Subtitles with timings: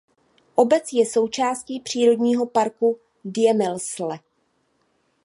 [0.55, 4.19] Obec je součástí přírodního parku Diemelsee.